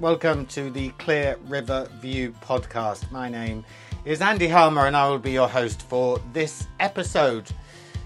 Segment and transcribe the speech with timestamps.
[0.00, 3.10] Welcome to the CLIA River View podcast.
[3.12, 3.66] My name
[4.06, 7.50] is Andy Harmer and I will be your host for this episode.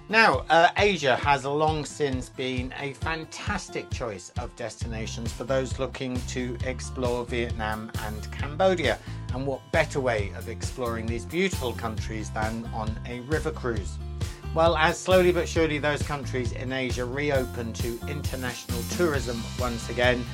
[0.09, 6.21] Now, uh, Asia has long since been a fantastic choice of destinations for those looking
[6.31, 8.99] to explore Vietnam and Cambodia.
[9.33, 13.99] And what better way of exploring these beautiful countries than on a river cruise?
[14.53, 20.25] Well, as slowly but surely those countries in Asia reopen to international tourism once again,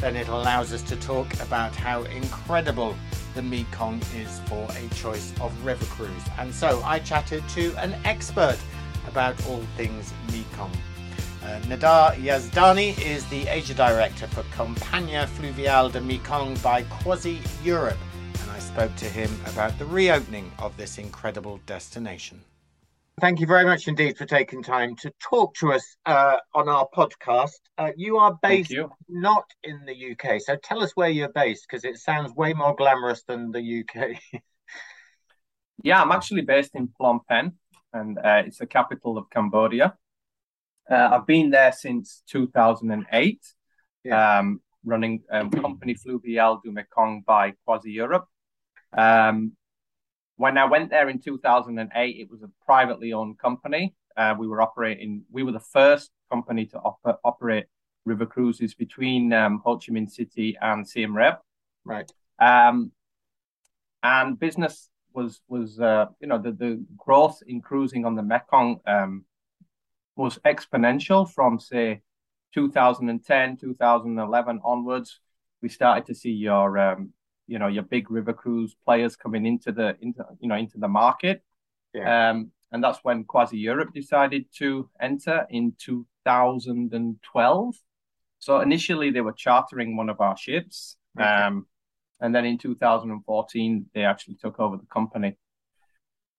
[0.00, 2.96] then it allows us to talk about how incredible
[3.34, 6.22] the Mekong is for a choice of river cruise.
[6.38, 8.58] And so I chatted to an expert
[9.06, 10.72] about all things Mekong.
[11.42, 17.98] Uh, Nadar Yazdani is the Asia Director for Compagnie Fluviale de Mekong by Quasi Europe,
[18.42, 22.40] and I spoke to him about the reopening of this incredible destination.
[23.20, 26.88] Thank you very much indeed for taking time to talk to us uh, on our
[26.94, 27.60] podcast.
[27.76, 28.90] Uh, you are based you.
[29.10, 32.74] not in the UK, so tell us where you're based because it sounds way more
[32.74, 34.40] glamorous than the UK.
[35.82, 37.52] yeah, I'm actually based in Phnom Penh,
[37.92, 39.94] and uh, it's the capital of Cambodia.
[40.90, 43.38] Uh, I've been there since 2008,
[44.04, 44.38] yeah.
[44.38, 48.24] um, running um, company Fluviale du Mekong by CroisiEurope.
[48.96, 49.52] Um,
[50.40, 53.94] when I went there in 2008, it was a privately owned company.
[54.16, 57.66] Uh, we were operating, we were the first company to op- operate
[58.06, 61.40] river cruises between um, Ho Chi Minh City and Siem Reap.
[61.84, 62.10] Right.
[62.38, 62.92] Um,
[64.02, 68.80] and business was was uh, you know the the growth in cruising on the Mekong
[68.86, 69.26] um,
[70.16, 72.00] was exponential from say
[72.54, 75.20] 2010 2011 onwards.
[75.60, 77.12] We started to see your um,
[77.50, 80.88] you know your big river cruise players coming into the into you know into the
[80.88, 81.42] market.
[81.92, 82.30] Yeah.
[82.30, 87.74] Um, and that's when CroisiEurope decided to enter in 2012.
[88.38, 90.96] So initially they were chartering one of our ships.
[91.18, 91.28] Okay.
[91.28, 91.66] Um,
[92.20, 95.36] and then in 2014 they actually took over the company.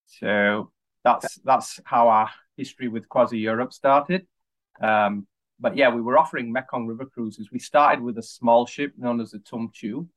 [0.06, 0.72] So
[1.04, 4.26] that's that's how our history with CroisiEurope started.
[4.82, 5.28] Um,
[5.60, 7.52] but yeah, we were offering Mekong River cruises.
[7.52, 10.08] We started with a small ship known as the Toum Tiou,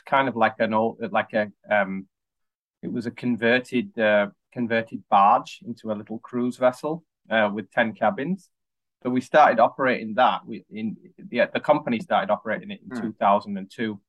[0.00, 2.06] kind of like an old, like a, um,
[2.82, 7.92] it was a converted, uh, converted barge into a little cruise vessel uh, with ten
[7.92, 8.50] cabins.
[9.02, 10.46] So we started operating that.
[10.46, 13.02] We in the the company started operating it in mm.
[13.02, 14.00] 2002.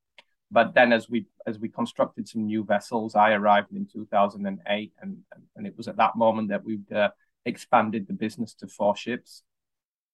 [0.51, 5.17] But then, as we as we constructed some new vessels, I arrived in 2008, and
[5.55, 7.09] and it was at that moment that we uh,
[7.45, 9.43] expanded the business to four ships.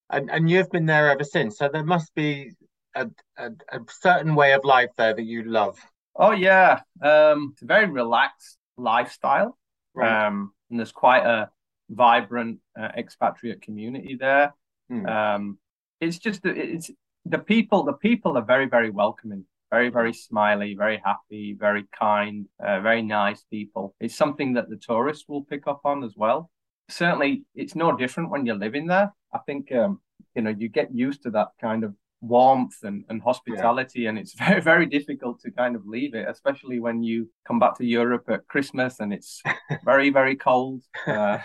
[0.09, 1.57] And and you've been there ever since.
[1.57, 2.53] So there must be
[2.95, 3.07] a,
[3.37, 5.77] a, a certain way of life there that you love?
[6.15, 9.57] Oh yeah, um, it's a very relaxed lifestyle,
[9.93, 10.27] right.
[10.27, 11.49] um, and there's quite a
[11.89, 14.53] vibrant uh, expatriate community there.
[14.89, 15.05] Hmm.
[15.05, 15.57] Um,
[15.99, 16.91] it's just it's
[17.25, 17.83] the people.
[17.83, 23.01] The people are very very welcoming, very very smiley, very happy, very kind, uh, very
[23.01, 23.95] nice people.
[23.99, 26.49] It's something that the tourists will pick up on as well.
[26.89, 29.13] Certainly, it's no different when you're living there.
[29.33, 30.01] I think um,
[30.35, 34.09] you know you get used to that kind of warmth and, and hospitality yeah.
[34.09, 37.75] and it's very very difficult to kind of leave it especially when you come back
[37.75, 39.41] to europe at christmas and it's
[39.83, 41.39] very very cold uh,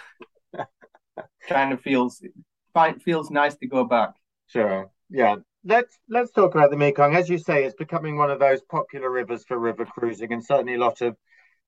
[1.48, 2.22] kind of feels
[2.84, 4.10] it feels nice to go back.
[4.48, 4.90] Sure.
[5.08, 5.36] Yeah.
[5.64, 7.16] Let's let's talk about the mekong.
[7.16, 10.74] As you say it's becoming one of those popular rivers for river cruising and certainly
[10.74, 11.16] a lot of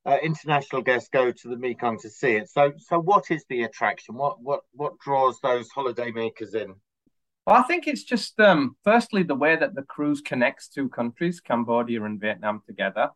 [0.06, 2.48] uh, international guests go to the mekong to see it.
[2.48, 4.14] So so what is the attraction?
[4.14, 6.74] What what what draws those holiday makers in
[7.48, 11.40] well, I think it's just um, firstly the way that the cruise connects two countries,
[11.40, 13.08] Cambodia and Vietnam, together,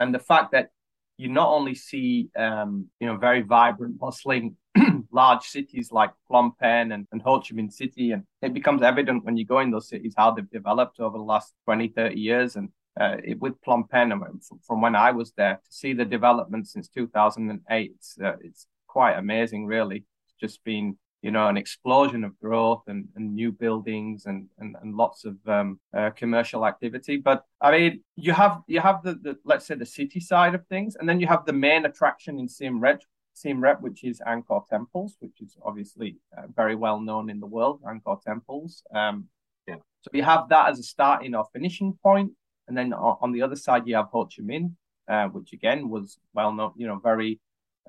[0.00, 0.70] and the fact that
[1.18, 4.56] you not only see um, you know very vibrant, bustling,
[5.12, 9.22] large cities like Phnom Penh and, and Ho Chi Minh City, and it becomes evident
[9.22, 12.56] when you go in those cities how they've developed over the last 20, 30 years,
[12.56, 16.06] and uh, it, with Phnom Penh, from, from when I was there, to see the
[16.06, 20.06] development since 2008, it's, uh, it's quite amazing, really.
[20.24, 24.76] It's just been you know, an explosion of growth and, and new buildings and, and,
[24.82, 27.16] and lots of um, uh, commercial activity.
[27.16, 30.66] But I mean, you have you have the, the let's say the city side of
[30.66, 33.00] things, and then you have the main attraction in Siem Reap,
[33.32, 37.46] Siem Reap, which is Angkor Temples, which is obviously uh, very well known in the
[37.46, 38.82] world, Angkor Temples.
[38.94, 39.24] Um,
[39.66, 39.76] yeah.
[40.02, 42.32] So you have that as a starting or finishing point,
[42.68, 44.72] and then on the other side you have Ho Chi Minh,
[45.08, 47.40] uh, which again was well known, you know, very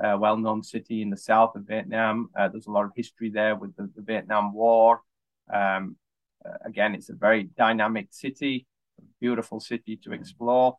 [0.03, 2.29] uh, well-known city in the south of Vietnam.
[2.37, 5.01] Uh, there's a lot of history there with the, the Vietnam War.
[5.53, 5.95] Um,
[6.45, 8.67] uh, again, it's a very dynamic city,
[9.19, 10.77] beautiful city to explore,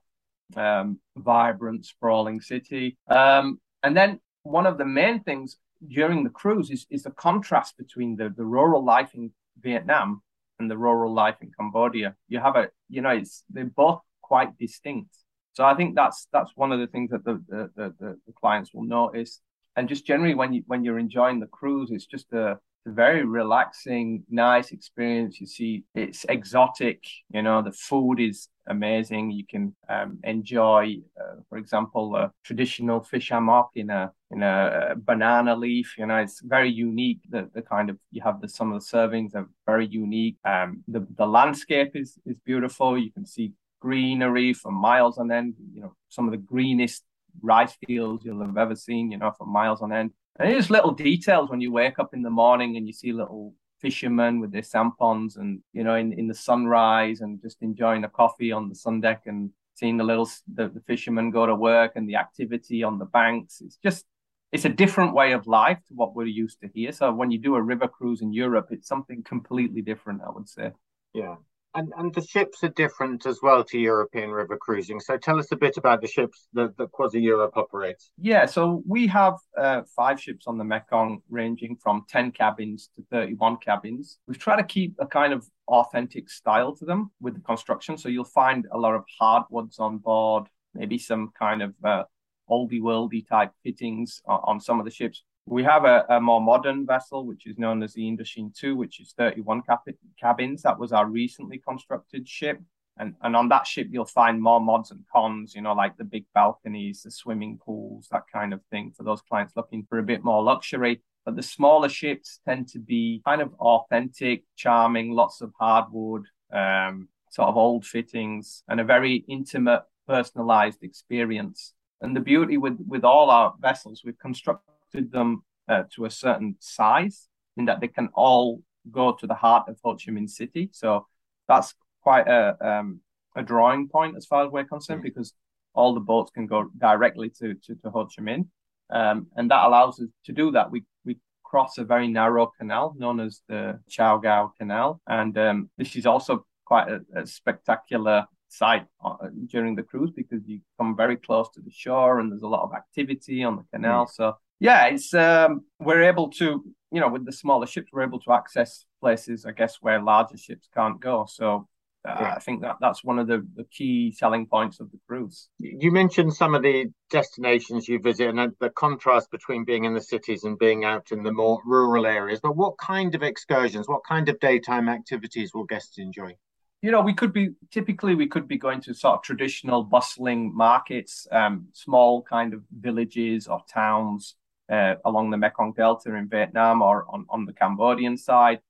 [0.56, 2.96] um, vibrant, sprawling city.
[3.08, 5.56] Um, and then one of the main things
[5.88, 10.22] during the cruise is, is the contrast between the, the rural life in Vietnam
[10.58, 12.14] and the rural life in Cambodia.
[12.28, 15.14] You have a, you know, it's they're both quite distinct.
[15.56, 18.74] So I think that's that's one of the things that the the, the, the clients
[18.74, 19.40] will notice.
[19.74, 23.24] And just generally when you when you're enjoying the cruise, it's just a a very
[23.24, 25.40] relaxing, nice experience.
[25.40, 27.02] You see, it's exotic.
[27.30, 29.30] You know, the food is amazing.
[29.30, 34.94] You can um, enjoy, uh, for example, a traditional fish amok in a in a,
[34.96, 35.94] banana leaf.
[35.96, 37.20] You know, it's very unique.
[37.30, 40.36] The the kind of you have the some of the servings are very unique.
[40.44, 42.98] Um, the the landscape is is beautiful.
[42.98, 45.54] You can see greenery for miles on end.
[45.72, 47.04] You know, some of the greenest
[47.42, 49.10] rice fields you'll have ever seen.
[49.10, 50.10] You know, for miles on end.
[50.38, 53.54] And it's little details when you wake up in the morning and you see little
[53.80, 58.08] fishermen with their sampans and you know in, in the sunrise and just enjoying a
[58.08, 61.92] coffee on the sun deck and seeing the little the, the fishermen go to work
[61.94, 64.04] and the activity on the banks it's just
[64.52, 67.38] it's a different way of life to what we're used to here so when you
[67.38, 70.70] do a river cruise in europe it's something completely different i would say
[71.12, 71.36] yeah
[71.76, 74.98] and, and the ships are different as well to European river cruising.
[74.98, 78.10] So tell us a bit about the ships that, that CroisiEurope operates.
[78.18, 83.04] Yeah, so we have uh, five ships on the Mekong, ranging from 10 cabins to
[83.10, 84.18] 31 cabins.
[84.26, 87.98] We've tried to keep a kind of authentic style to them with the construction.
[87.98, 90.44] So you'll find a lot of hardwoods on board,
[90.74, 92.04] maybe some kind of uh,
[92.50, 95.22] oldie worldy type fittings on, on some of the ships.
[95.48, 99.00] We have a, a, more modern vessel, which is known as the Indochine 2, which
[99.00, 99.86] is 31 cap-
[100.20, 100.62] cabins.
[100.62, 102.60] That was our recently constructed ship.
[102.98, 106.04] And, and on that ship, you'll find more mods and cons, you know, like the
[106.04, 110.02] big balconies, the swimming pools, that kind of thing for those clients looking for a
[110.02, 111.00] bit more luxury.
[111.24, 117.08] But the smaller ships tend to be kind of authentic, charming, lots of hardwood, um,
[117.30, 121.74] sort of old fittings, and a very intimate, personalized experience.
[122.00, 124.72] And the beauty with, with all our vessels, we've constructed
[125.02, 129.68] them uh, to a certain size in that they can all go to the heart
[129.68, 130.70] of Ho Chi Minh City.
[130.72, 131.06] So
[131.48, 133.00] that's quite a um,
[133.34, 135.08] a drawing point as far as we're concerned mm-hmm.
[135.08, 135.32] because
[135.74, 138.46] all the boats can go directly to to, to Ho Chi Minh,
[138.90, 140.70] um, and that allows us to do that.
[140.70, 145.70] We we cross a very narrow canal known as the Cho Gao Canal, and um,
[145.78, 149.16] this is also quite a, a spectacular sight uh,
[149.46, 152.62] during the cruise because you come very close to the shore and there's a lot
[152.62, 154.06] of activity on the canal.
[154.06, 154.10] Mm.
[154.10, 158.20] So yeah, it's um, we're able to, you know, with the smaller ships, we're able
[158.20, 161.26] to access places, I guess, where larger ships can't go.
[161.28, 161.68] So
[162.08, 162.34] uh, yeah.
[162.34, 165.48] I think that that's one of the, the key selling points of the cruise.
[165.58, 170.00] You mentioned some of the destinations you visit and the contrast between being in the
[170.00, 172.40] cities and being out in the more rural areas.
[172.42, 176.34] But what kind of excursions, what kind of daytime activities will guests enjoy?
[176.82, 180.54] you know, we could be typically we could be going to sort of traditional bustling
[180.54, 184.36] markets, um, small kind of villages or towns
[184.70, 188.60] uh, along the Mekong Delta in Vietnam or on, on the Cambodian side.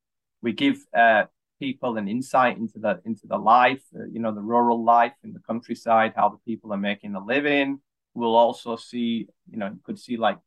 [0.43, 1.25] We give uh,
[1.58, 5.32] people an insight into the into the life, uh, you know, the rural life in
[5.32, 7.81] the countryside, how the people are making a living.
[8.14, 10.38] We'll also see, you know, you could see like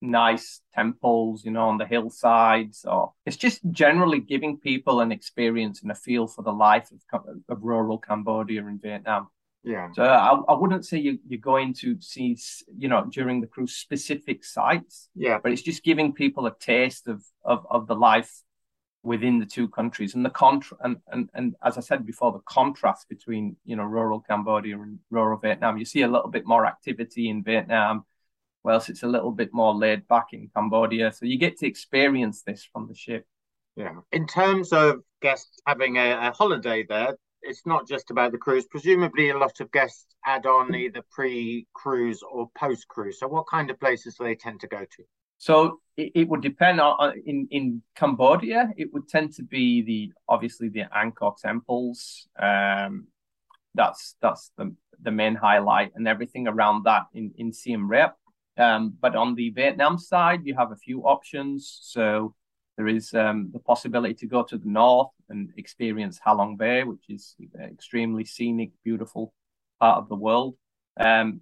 [0.00, 5.82] nice temples, you know, on the hillsides, or it's just generally giving people an experience
[5.82, 9.28] and a feel for the life of, of rural Cambodia and Vietnam.
[9.64, 9.88] Yeah.
[9.92, 12.38] So I, I wouldn't say you, you're going to see,
[12.76, 15.10] you know, during the cruise specific sites.
[15.14, 15.38] Yeah.
[15.42, 18.32] But it's just giving people a taste of, of, of the life
[19.02, 22.40] within the two countries and the contra and, and and as I said before, the
[22.40, 25.78] contrast between, you know, rural Cambodia and rural Vietnam.
[25.78, 28.04] You see a little bit more activity in Vietnam,
[28.64, 31.12] whilst it's a little bit more laid back in Cambodia.
[31.12, 33.26] So you get to experience this from the ship.
[33.76, 33.94] Yeah.
[34.12, 37.16] In terms of guests having a, a holiday there,
[37.48, 38.66] it's not just about the cruise.
[38.66, 43.18] Presumably, a lot of guests add on either pre-cruise or post-cruise.
[43.18, 45.04] So, what kind of places do they tend to go to?
[45.38, 48.70] So it, it would depend on in in Cambodia.
[48.76, 52.28] It would tend to be the obviously the Angkor temples.
[52.38, 53.06] Um,
[53.74, 58.12] that's that's the the main highlight, and everything around that in in Siem Reap.
[58.58, 61.78] Um, but on the Vietnam side, you have a few options.
[61.80, 62.34] So
[62.78, 67.06] there is um, the possibility to go to the north and experience Halong Bay, which
[67.08, 69.34] is an extremely scenic, beautiful
[69.80, 70.54] part of the world.
[70.96, 71.40] Um,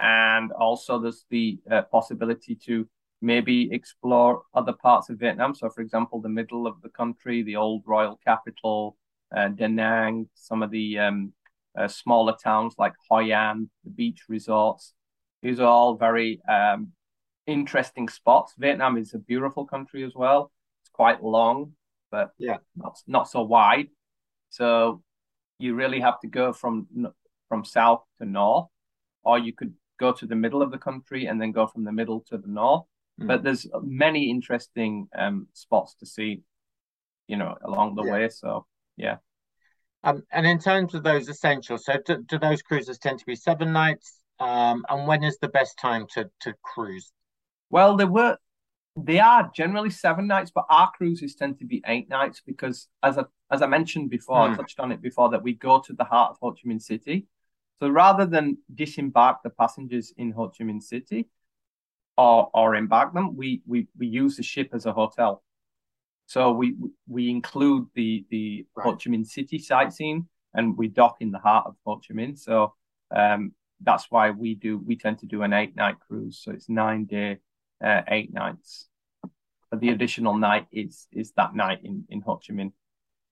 [0.00, 2.88] and also there's the uh, possibility to
[3.22, 5.54] maybe explore other parts of Vietnam.
[5.54, 8.96] So, for example, the middle of the country, the old royal capital,
[9.34, 11.32] uh, Da Nang, some of the um,
[11.78, 14.92] uh, smaller towns like Hoi An, the beach resorts.
[15.40, 16.88] These are all very um,
[17.46, 18.54] interesting spots.
[18.58, 20.50] Vietnam is a beautiful country as well
[20.94, 21.72] quite long,
[22.10, 23.88] but yeah, not not so wide.
[24.48, 25.02] So
[25.58, 26.86] you really have to go from
[27.48, 28.68] from south to north,
[29.22, 31.92] or you could go to the middle of the country and then go from the
[31.92, 32.84] middle to the north.
[33.20, 33.28] Mm.
[33.28, 36.42] But there's many interesting um, spots to see,
[37.28, 38.12] you know, along the yeah.
[38.12, 38.28] way.
[38.28, 39.16] So yeah.
[40.02, 43.36] Um, and in terms of those essentials, so do, do those cruises tend to be
[43.36, 44.20] seven nights?
[44.38, 47.12] Um, and when is the best time to to cruise?
[47.70, 48.36] Well, there were
[48.96, 53.18] they are generally seven nights, but our cruises tend to be eight nights because, as
[53.18, 54.56] I as I mentioned before, I hmm.
[54.56, 57.26] touched on it before that we go to the heart of Ho Chi Minh City.
[57.80, 61.28] So rather than disembark the passengers in Ho Chi Minh City
[62.16, 65.42] or or embark them, we we we use the ship as a hotel.
[66.26, 66.76] So we
[67.08, 68.84] we include the the right.
[68.84, 72.38] Ho Chi Minh City sightseeing and we dock in the heart of Ho Chi Minh.
[72.38, 72.74] So
[73.14, 76.40] um, that's why we do we tend to do an eight night cruise.
[76.42, 77.38] So it's nine day,
[77.84, 78.86] uh, eight nights.
[79.70, 82.72] But the additional night is is that night in in Ho Chi Minh.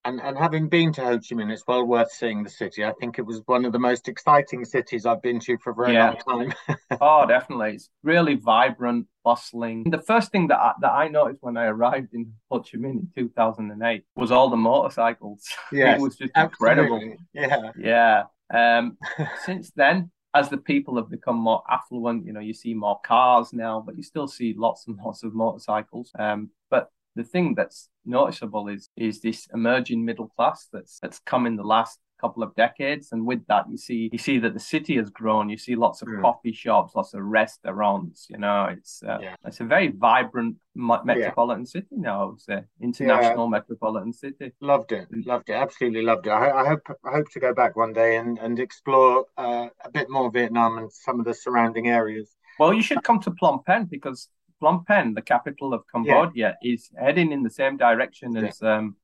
[0.05, 2.85] And and having been to Ho Chi Minh, it's well worth seeing the city.
[2.85, 5.75] I think it was one of the most exciting cities I've been to for a
[5.75, 6.17] very yeah.
[6.27, 6.79] long time.
[7.01, 7.75] oh, definitely.
[7.75, 9.85] It's really vibrant, bustling.
[9.85, 12.99] The first thing that I, that I noticed when I arrived in Ho Chi Minh
[12.99, 15.45] in 2008 was all the motorcycles.
[15.71, 17.01] Yeah, it was just incredible.
[17.33, 18.23] Yeah, yeah.
[18.53, 18.99] Um,
[19.45, 23.53] since then, as the people have become more affluent, you know, you see more cars
[23.53, 26.11] now, but you still see lots and lots of motorcycles.
[26.19, 31.47] Um, but the thing that's noticeable is is this emerging middle class that's that's come
[31.47, 34.61] in the last couple of decades and with that you see you see that the
[34.75, 36.21] city has grown you see lots of mm.
[36.23, 39.35] coffee shops lots of restaurants you know it's uh, yeah.
[39.45, 41.75] it's a very vibrant metropolitan yeah.
[41.77, 43.57] city now it's an international yeah.
[43.57, 47.41] metropolitan city loved it loved it absolutely loved it i, I hope i hope to
[47.41, 51.27] go back one day and and explore uh, a bit more vietnam and some of
[51.27, 54.29] the surrounding areas well you should come to phnom penh because
[54.63, 56.73] Phnom Penh, the capital of Cambodia, yeah.
[56.73, 58.95] is heading in the same direction as um,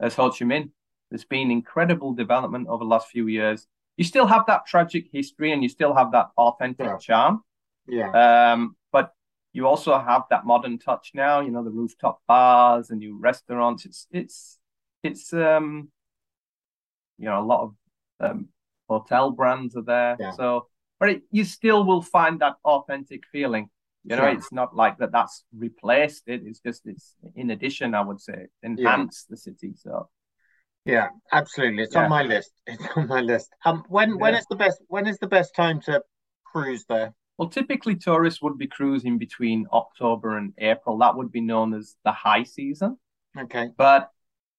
[0.00, 0.70] as Ho Chi Minh.
[1.10, 3.66] There's been incredible development over the last few years.
[3.96, 6.96] You still have that tragic history, and you still have that authentic yeah.
[6.98, 7.42] charm.
[7.86, 8.52] Yeah.
[8.52, 9.12] Um, but
[9.52, 11.40] you also have that modern touch now.
[11.40, 13.84] You know, the rooftop bars and new restaurants.
[13.84, 14.58] It's it's
[15.02, 15.90] it's um,
[17.18, 17.74] you know, a lot of
[18.20, 18.48] um,
[18.88, 20.16] hotel brands are there.
[20.18, 20.32] Yeah.
[20.32, 23.68] So, but it, you still will find that authentic feeling.
[24.04, 25.12] You know, it's not like that.
[25.12, 26.40] That's replaced it.
[26.46, 27.94] It's just it's in addition.
[27.94, 29.34] I would say enhance yeah.
[29.34, 29.72] the city.
[29.76, 30.08] So
[30.84, 31.82] yeah, absolutely.
[31.84, 32.04] It's yeah.
[32.04, 32.52] on my list.
[32.66, 33.50] It's on my list.
[33.64, 34.16] Um, when yeah.
[34.16, 36.02] when is the best when is the best time to
[36.44, 37.14] cruise there?
[37.38, 40.98] Well, typically tourists would be cruising between October and April.
[40.98, 42.98] That would be known as the high season.
[43.38, 43.70] Okay.
[43.76, 44.10] But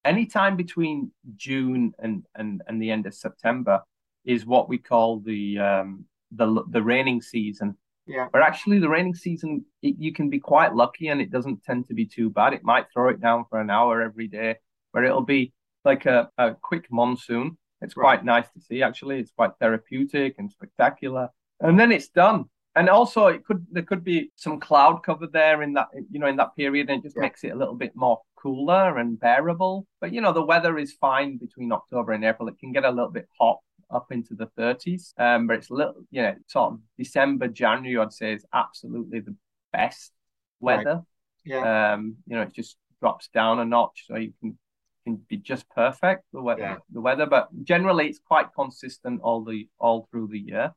[0.04, 3.82] anytime between June and and and the end of September
[4.26, 8.28] is what we call the um the the raining season yeah.
[8.32, 11.88] But actually, the raining season, it, you can be quite lucky and it doesn't tend
[11.88, 12.54] to be too bad.
[12.54, 14.56] It might throw it down for an hour every day,
[14.92, 15.54] where it'll be
[15.86, 17.58] like a, a quick monsoon.
[17.82, 18.18] It's right.
[18.18, 19.20] quite nice to see, actually.
[19.20, 21.30] It's quite therapeutic and spectacular.
[21.60, 22.46] And then it's done.
[22.76, 26.28] And also, it could there could be some cloud cover there in that you know
[26.28, 27.24] in that period, and it just yeah.
[27.24, 29.86] makes it a little bit more cooler and bearable.
[30.00, 32.48] But you know, the weather is fine between October and April.
[32.48, 33.60] It can get a little bit hot
[33.92, 35.14] up into the 30s.
[35.18, 39.20] Um, but it's a little, you know, sort of December, January, I'd say is absolutely
[39.20, 39.36] the
[39.74, 40.12] best
[40.60, 40.96] weather.
[40.96, 41.04] Right.
[41.46, 41.94] Yeah.
[41.94, 44.58] Um, you know, it just drops down a notch, so you can
[45.04, 46.62] can be just perfect the weather.
[46.62, 46.78] Yeah.
[46.92, 50.72] The weather, but generally it's quite consistent all the all through the year.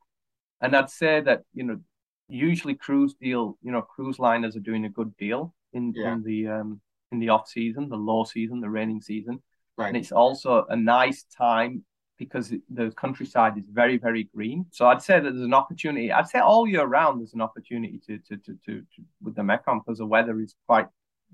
[0.61, 1.81] And I'd say that you know,
[2.28, 6.12] usually cruise deal, you know, cruise liners are doing a good deal in yeah.
[6.12, 6.81] in the um
[7.12, 9.43] in the off season, the low season, the raining season.
[9.76, 9.88] Right.
[9.88, 11.85] And it's also a nice time
[12.19, 16.28] because the countryside is very very green so i'd say that there's an opportunity i'd
[16.28, 19.81] say all year round there's an opportunity to to to, to, to with the mekong
[19.81, 20.87] because the weather is quite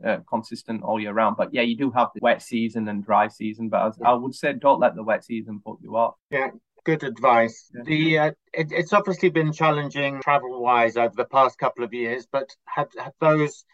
[0.04, 3.28] uh, consistent all year round but yeah you do have the wet season and dry
[3.28, 6.49] season but as, i would say don't let the wet season put you off yeah
[6.85, 7.83] good advice yeah.
[7.85, 12.26] the uh, it, it's obviously been challenging travel wise over the past couple of years
[12.30, 13.64] but have, have those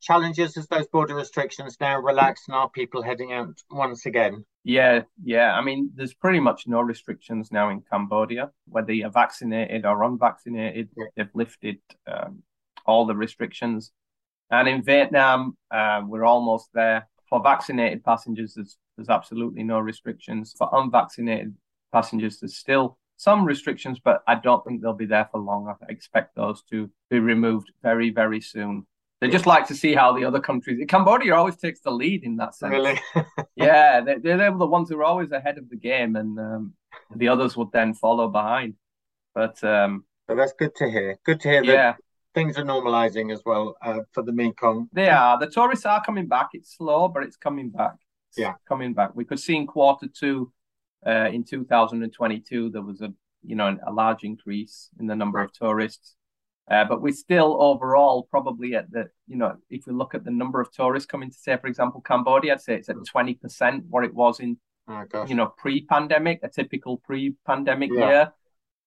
[0.00, 5.02] challenges as those border restrictions now relaxed and are people heading out once again yeah,
[5.22, 5.52] yeah.
[5.52, 10.88] I mean, there's pretty much no restrictions now in Cambodia, whether you're vaccinated or unvaccinated.
[10.96, 11.04] Yeah.
[11.16, 12.42] They've lifted um,
[12.84, 13.92] all the restrictions.
[14.50, 17.08] And in Vietnam, uh, we're almost there.
[17.28, 20.54] For vaccinated passengers, there's, there's absolutely no restrictions.
[20.56, 21.54] For unvaccinated
[21.92, 25.68] passengers, there's still some restrictions, but I don't think they'll be there for long.
[25.68, 28.86] I expect those to be removed very, very soon.
[29.20, 30.84] They just like to see how the other countries.
[30.88, 32.72] Cambodia always takes the lead in that sense.
[32.72, 33.00] Really?
[33.56, 36.74] yeah, they, they're the ones who are always ahead of the game, and um,
[37.14, 38.74] the others would then follow behind.
[39.34, 41.18] But um, but that's good to hear.
[41.24, 41.94] Good to hear that yeah.
[42.36, 44.88] Things are normalizing as well uh, for the Mekong.
[44.92, 45.38] They are.
[45.38, 46.50] The tourists are coming back.
[46.52, 47.94] It's slow, but it's coming back.
[48.28, 49.10] It's yeah, coming back.
[49.14, 50.52] We could see in quarter two,
[51.04, 53.12] uh, in 2022, there was a
[53.42, 56.14] you know a large increase in the number of tourists.
[56.70, 60.32] Uh, but we're still overall probably at the, you know, if we look at the
[60.32, 64.02] number of tourists coming to, say, for example, Cambodia, I'd say it's at 20% what
[64.02, 68.08] it was in oh, you know, pre-pandemic, a typical pre-pandemic yeah.
[68.08, 68.32] year.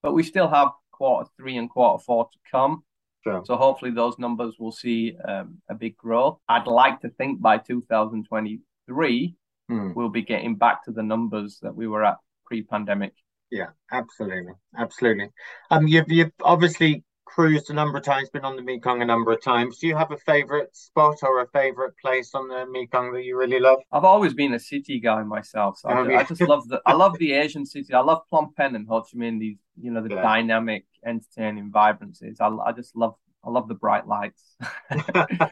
[0.04, 2.84] But we still have quarter three and quarter four to come.
[3.24, 3.42] Sure.
[3.46, 6.40] So hopefully those numbers will see um, a big growth.
[6.48, 9.36] I'd like to think by 2023
[9.68, 9.94] hmm.
[9.94, 13.14] we'll be getting back to the numbers that we were at pre-pandemic.
[13.52, 15.30] Yeah, absolutely, absolutely.
[15.72, 19.32] Um, you've you've obviously cruised a number of times, been on the Mekong a number
[19.32, 19.78] of times.
[19.78, 23.38] Do you have a favorite spot or a favorite place on the Mekong that you
[23.38, 23.80] really love?
[23.92, 25.78] I've always been a city guy myself.
[25.80, 26.20] So oh, I, yeah.
[26.20, 27.94] I, just love the I love the Asian city.
[27.94, 29.40] I love Phnom Penh and Ho Chi Minh.
[29.40, 30.22] These you know the yeah.
[30.22, 32.40] dynamic, entertaining vibrancies.
[32.40, 34.58] I, I just love I love the bright lights.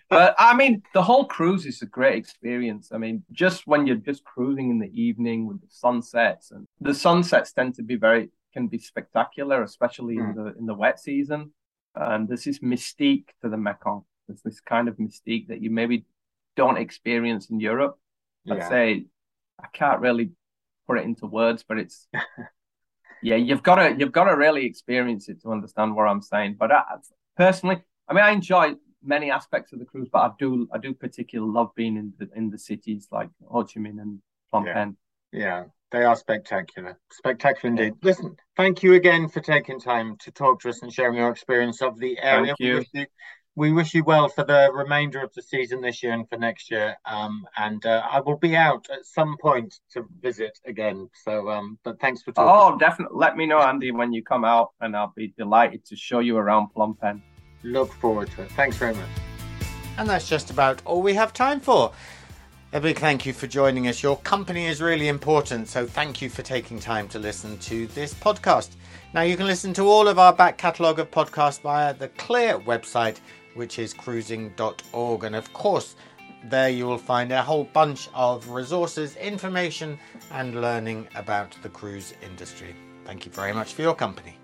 [0.09, 2.89] but I mean, the whole cruise is a great experience.
[2.91, 6.93] I mean, just when you're just cruising in the evening with the sunsets, and the
[6.93, 10.19] sunsets tend to be very can be spectacular, especially mm.
[10.19, 10.43] in hmm.
[10.43, 11.51] the in the wet season.
[11.95, 14.03] And there's this mystique to the Mekong.
[14.27, 16.05] There's this kind of mystique that you maybe
[16.55, 17.97] don't experience in Europe.
[18.49, 19.05] I'd say
[19.59, 20.31] I can't really
[20.87, 22.07] put it into words, but it's
[23.21, 26.57] yeah, you've got to you've got to really experience it to understand what I'm saying.
[26.59, 26.83] But I,
[27.35, 30.93] personally, I mean, I enjoy many aspects of the cruise, but I do I do
[30.93, 34.19] particularly love being in the in the cities like Ho Chi Minh and
[34.53, 34.73] Phnom yeah.
[34.73, 34.97] Penh.
[35.31, 36.99] Yeah, they are spectacular.
[37.11, 37.93] Spectacular indeed.
[38.01, 38.09] Yeah.
[38.09, 41.81] Listen, thank you again for taking time to talk to us and sharing your experience
[41.81, 42.55] of the area.
[42.57, 42.59] Thank
[42.93, 43.05] you.
[43.57, 46.37] We we wish you well for the remainder of the season this year and for
[46.37, 46.95] next year.
[47.05, 51.09] Um, and uh, I will be out at some point to visit again.
[51.25, 52.49] So, um, but thanks for talking.
[52.49, 53.17] Oh, definitely.
[53.17, 56.37] Let me know, Andy, when you come out, and I'll be delighted to show you
[56.37, 57.21] around Phnom Penh.
[57.63, 58.51] Look forward to it.
[58.51, 59.09] Thanks very much.
[59.97, 61.91] And that's just about all we have time for.
[62.71, 64.01] A big thank you for joining us.
[64.01, 68.13] Your company is really important, so thank you for taking time to listen to this
[68.13, 68.69] podcast.
[69.13, 72.59] Now, you can listen to all of our back catalogue of podcasts via the CLIA
[72.59, 73.17] website
[73.57, 75.23] which is cruising.org.
[75.23, 75.95] And of course,
[76.45, 79.99] there you will find a whole bunch of resources, information,
[80.31, 82.75] and learning about the cruise industry.
[83.03, 84.37] Thank you very much for your company.